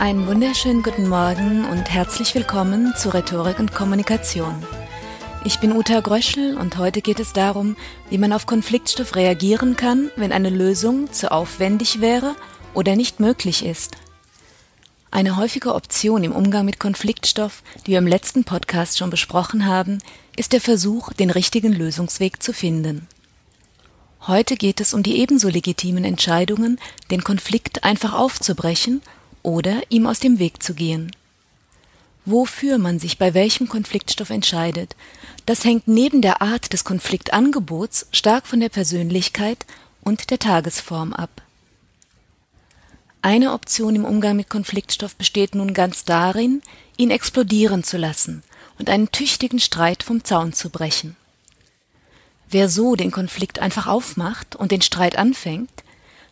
[0.00, 4.64] Einen wunderschönen guten Morgen und herzlich willkommen zu Rhetorik und Kommunikation.
[5.44, 7.76] Ich bin Uta Gröschel und heute geht es darum,
[8.08, 12.34] wie man auf Konfliktstoff reagieren kann, wenn eine Lösung zu aufwendig wäre
[12.72, 13.98] oder nicht möglich ist.
[15.10, 19.98] Eine häufige Option im Umgang mit Konfliktstoff, die wir im letzten Podcast schon besprochen haben,
[20.34, 23.06] ist der Versuch, den richtigen Lösungsweg zu finden.
[24.26, 29.02] Heute geht es um die ebenso legitimen Entscheidungen, den Konflikt einfach aufzubrechen
[29.42, 31.10] oder ihm aus dem Weg zu gehen.
[32.26, 34.94] Wofür man sich bei welchem Konfliktstoff entscheidet,
[35.46, 39.66] das hängt neben der Art des Konfliktangebots stark von der Persönlichkeit
[40.02, 41.42] und der Tagesform ab.
[43.22, 46.62] Eine Option im Umgang mit Konfliktstoff besteht nun ganz darin,
[46.96, 48.42] ihn explodieren zu lassen
[48.78, 51.16] und einen tüchtigen Streit vom Zaun zu brechen.
[52.48, 55.70] Wer so den Konflikt einfach aufmacht und den Streit anfängt,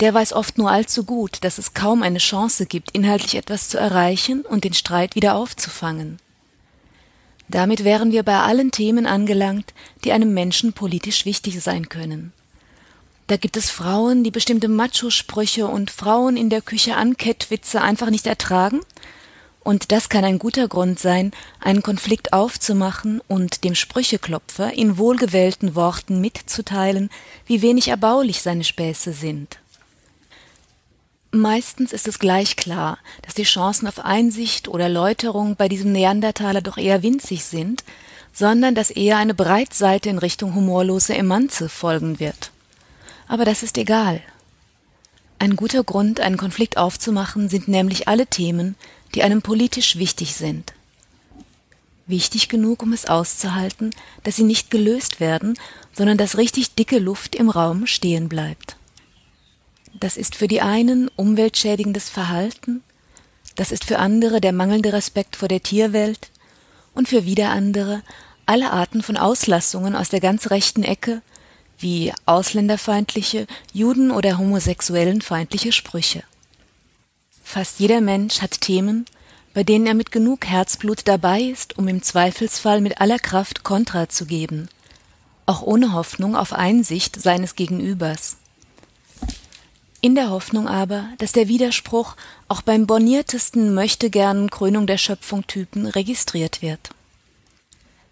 [0.00, 3.78] der weiß oft nur allzu gut, dass es kaum eine Chance gibt, inhaltlich etwas zu
[3.78, 6.18] erreichen und den Streit wieder aufzufangen.
[7.48, 12.32] Damit wären wir bei allen Themen angelangt, die einem Menschen politisch wichtig sein können.
[13.26, 18.26] Da gibt es Frauen, die bestimmte Macho-Sprüche und Frauen in der Küche Ankettwitze einfach nicht
[18.26, 18.80] ertragen,
[19.62, 25.74] und das kann ein guter Grund sein, einen Konflikt aufzumachen und dem Sprücheklopfer in wohlgewählten
[25.74, 27.10] Worten mitzuteilen,
[27.46, 29.59] wie wenig erbaulich seine Späße sind.
[31.32, 36.60] Meistens ist es gleich klar, dass die Chancen auf Einsicht oder Läuterung bei diesem Neandertaler
[36.60, 37.84] doch eher winzig sind,
[38.32, 42.50] sondern dass eher eine Breitseite in Richtung humorlose Emanze folgen wird.
[43.28, 44.20] Aber das ist egal.
[45.38, 48.74] Ein guter Grund, einen Konflikt aufzumachen, sind nämlich alle Themen,
[49.14, 50.72] die einem politisch wichtig sind.
[52.08, 53.90] Wichtig genug, um es auszuhalten,
[54.24, 55.56] dass sie nicht gelöst werden,
[55.92, 58.76] sondern dass richtig dicke Luft im Raum stehen bleibt.
[60.00, 62.82] Das ist für die einen umweltschädigendes Verhalten,
[63.54, 66.30] das ist für andere der mangelnde Respekt vor der Tierwelt
[66.94, 68.02] und für wieder andere
[68.46, 71.20] alle Arten von Auslassungen aus der ganz rechten Ecke,
[71.78, 76.22] wie ausländerfeindliche, juden- oder homosexuellenfeindliche Sprüche.
[77.44, 79.04] Fast jeder Mensch hat Themen,
[79.52, 84.08] bei denen er mit genug Herzblut dabei ist, um im Zweifelsfall mit aller Kraft Kontra
[84.08, 84.68] zu geben,
[85.44, 88.39] auch ohne Hoffnung auf Einsicht seines Gegenübers
[90.00, 92.16] in der Hoffnung aber, dass der Widerspruch
[92.48, 96.90] auch beim borniertesten möchtegern Krönung der Schöpfung Typen registriert wird.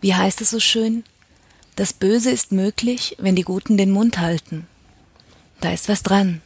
[0.00, 1.04] Wie heißt es so schön?
[1.76, 4.66] Das Böse ist möglich, wenn die Guten den Mund halten.
[5.60, 6.42] Da ist was dran.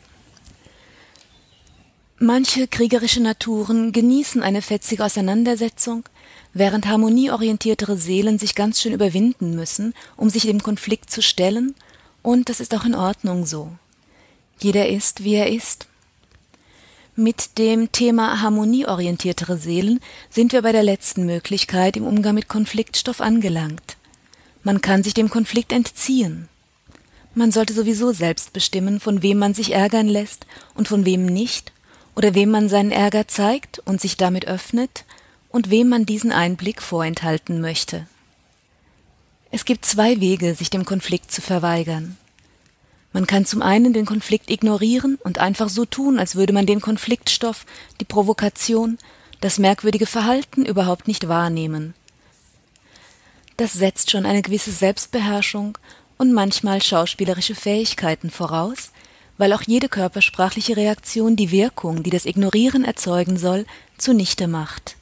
[2.19, 6.05] Manche kriegerische Naturen genießen eine fetzige Auseinandersetzung,
[6.53, 11.75] während harmonieorientiertere Seelen sich ganz schön überwinden müssen, um sich dem Konflikt zu stellen,
[12.23, 13.73] und das ist auch in Ordnung so.
[14.59, 15.87] Jeder ist, wie er ist.
[17.17, 20.01] Mit dem Thema harmonieorientiertere Seelen
[20.31, 23.97] sind wir bei der letzten Möglichkeit im Umgang mit Konfliktstoff angelangt.
[24.65, 26.49] Man kann sich dem Konflikt entziehen.
[27.35, 31.73] Man sollte sowieso selbst bestimmen, von wem man sich ärgern lässt und von wem nicht,
[32.17, 35.05] oder wem man seinen Ärger zeigt und sich damit öffnet,
[35.51, 38.09] und wem man diesen Einblick vorenthalten möchte.
[39.53, 42.17] Es gibt zwei Wege, sich dem Konflikt zu verweigern.
[43.15, 46.81] Man kann zum einen den Konflikt ignorieren und einfach so tun, als würde man den
[46.81, 47.65] Konfliktstoff,
[48.01, 48.99] die Provokation,
[49.41, 51.95] das merkwürdige Verhalten überhaupt nicht wahrnehmen.
[53.57, 55.79] Das setzt schon eine gewisse Selbstbeherrschung
[56.19, 58.91] und manchmal schauspielerische Fähigkeiten voraus,
[59.39, 63.65] weil auch jede körpersprachliche Reaktion die Wirkung, die das Ignorieren erzeugen soll,
[63.97, 64.97] zunichte macht.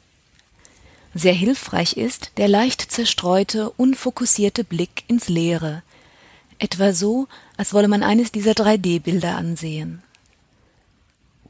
[1.14, 5.82] Sehr hilfreich ist der leicht zerstreute, unfokussierte Blick ins Leere,
[6.62, 10.02] etwa so, als wolle man eines dieser 3D-Bilder ansehen.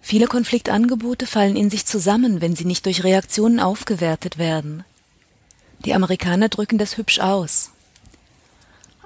[0.00, 4.84] Viele Konfliktangebote fallen in sich zusammen, wenn sie nicht durch Reaktionen aufgewertet werden.
[5.84, 7.70] Die Amerikaner drücken das hübsch aus.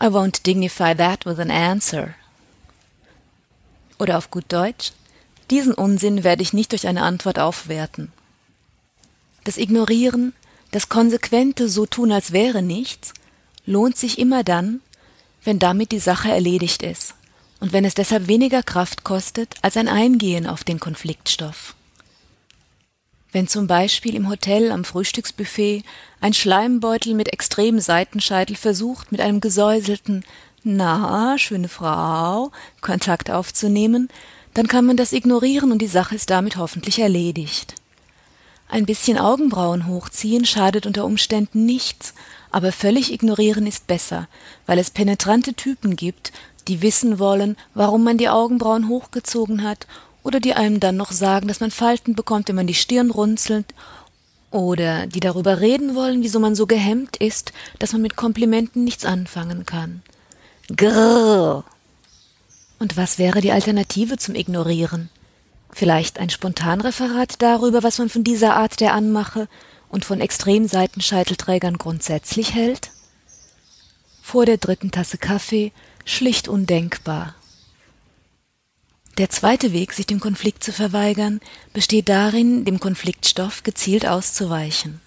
[0.00, 2.14] I won't dignify that with an answer.
[3.98, 4.92] Oder auf gut Deutsch,
[5.50, 8.12] diesen Unsinn werde ich nicht durch eine Antwort aufwerten.
[9.44, 10.34] Das Ignorieren,
[10.70, 13.12] das konsequente So tun, als wäre nichts,
[13.64, 14.80] lohnt sich immer dann,
[15.46, 17.14] wenn damit die Sache erledigt ist
[17.60, 21.74] und wenn es deshalb weniger Kraft kostet als ein Eingehen auf den Konfliktstoff.
[23.32, 25.84] Wenn zum Beispiel im Hotel am Frühstücksbuffet
[26.20, 30.24] ein Schleimbeutel mit extremem Seitenscheitel versucht, mit einem gesäuselten
[30.64, 32.50] Na, schöne Frau,
[32.80, 34.08] Kontakt aufzunehmen,
[34.54, 37.74] dann kann man das ignorieren und die Sache ist damit hoffentlich erledigt.
[38.68, 42.14] Ein bisschen Augenbrauen hochziehen schadet unter Umständen nichts,
[42.50, 44.28] aber völlig ignorieren ist besser,
[44.66, 46.32] weil es penetrante Typen gibt,
[46.68, 49.86] die wissen wollen, warum man die Augenbrauen hochgezogen hat
[50.24, 53.66] oder die einem dann noch sagen, dass man Falten bekommt, wenn man die Stirn runzelt,
[54.50, 59.04] oder die darüber reden wollen, wieso man so gehemmt ist, dass man mit Komplimenten nichts
[59.04, 60.02] anfangen kann.
[60.74, 61.64] Grrr.
[62.78, 65.10] Und was wäre die Alternative zum Ignorieren?
[65.70, 69.48] Vielleicht ein Spontanreferat darüber, was man von dieser Art der Anmache
[69.88, 72.90] und von Extremseitenscheitelträgern grundsätzlich hält?
[74.22, 75.72] Vor der dritten Tasse Kaffee
[76.04, 77.34] schlicht undenkbar.
[79.18, 81.40] Der zweite Weg, sich dem Konflikt zu verweigern,
[81.72, 85.00] besteht darin, dem Konfliktstoff gezielt auszuweichen.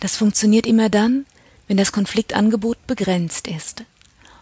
[0.00, 1.24] Das funktioniert immer dann,
[1.66, 3.84] wenn das Konfliktangebot begrenzt ist.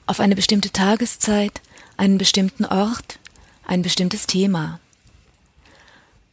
[0.06, 1.61] Auf eine bestimmte Tageszeit,
[1.96, 3.20] einen bestimmten Ort,
[3.64, 4.81] ein bestimmtes Thema.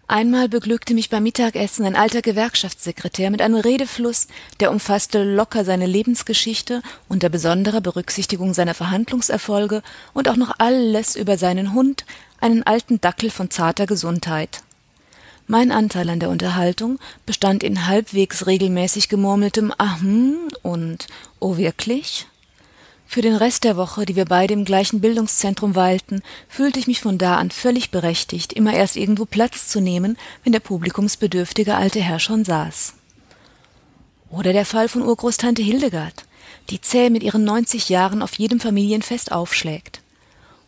[0.10, 4.26] Einmal beglückte mich beim Mittagessen ein alter Gewerkschaftssekretär mit einem Redefluss,
[4.60, 9.84] der umfasste locker seine Lebensgeschichte unter besonderer Berücksichtigung seiner Verhandlungserfolge
[10.16, 12.06] und auch noch alles über seinen Hund,
[12.42, 14.64] einen alten Dackel von zarter Gesundheit.
[15.46, 16.98] Mein Anteil an der Unterhaltung
[17.28, 21.06] bestand in halbwegs regelmäßig gemurmeltem Ahm und
[21.40, 22.26] Oh wirklich?
[23.12, 27.02] Für den Rest der Woche, die wir beide im gleichen Bildungszentrum weilten, fühlte ich mich
[27.02, 32.02] von da an völlig berechtigt, immer erst irgendwo Platz zu nehmen, wenn der publikumsbedürftige alte
[32.02, 32.94] Herr schon saß.
[34.30, 36.26] Oder der Fall von Urgroßtante Hildegard,
[36.70, 40.02] die zäh mit ihren neunzig Jahren auf jedem Familienfest aufschlägt.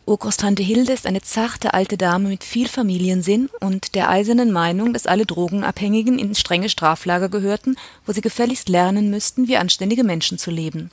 [0.04, 5.06] Urgroßtante Hilde ist eine zarte alte Dame mit viel Familiensinn und der eisernen Meinung, dass
[5.06, 10.50] alle Drogenabhängigen in strenge Straflager gehörten, wo sie gefälligst lernen müssten, wie anständige Menschen zu
[10.50, 10.90] leben.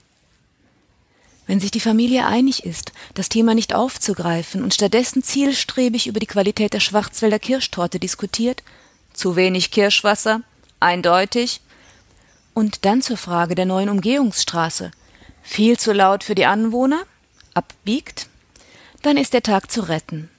[1.50, 6.28] Wenn sich die Familie einig ist, das Thema nicht aufzugreifen und stattdessen zielstrebig über die
[6.28, 8.62] Qualität der Schwarzwälder Kirschtorte diskutiert,
[9.14, 10.44] zu wenig Kirschwasser,
[10.80, 11.62] eindeutig,
[12.54, 14.92] und dann zur Frage der neuen Umgehungsstraße,
[15.42, 17.02] viel zu laut für die Anwohner,
[17.56, 18.28] abbiegt,
[19.02, 20.30] dann ist der Tag zu retten.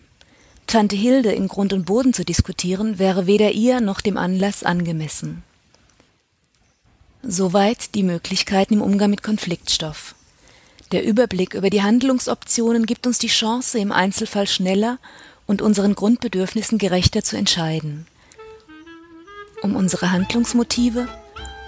[0.68, 5.42] Tante Hilde in Grund und Boden zu diskutieren, wäre weder ihr noch dem Anlass angemessen.
[7.24, 10.14] Soweit die Möglichkeiten im Umgang mit Konfliktstoff.
[10.92, 14.98] Der Überblick über die Handlungsoptionen gibt uns die Chance, im Einzelfall schneller
[15.46, 18.06] und unseren Grundbedürfnissen gerechter zu entscheiden.
[19.62, 21.06] Um unsere Handlungsmotive,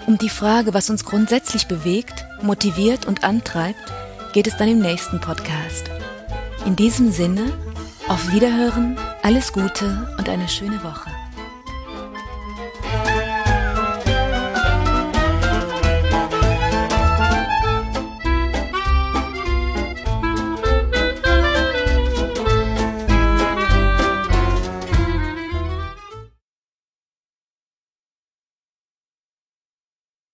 [0.07, 3.93] um die Frage, was uns grundsätzlich bewegt, motiviert und antreibt,
[4.33, 5.89] geht es dann im nächsten Podcast.
[6.65, 7.53] In diesem Sinne,
[8.09, 11.22] auf Wiederhören, alles Gute und eine schöne Woche.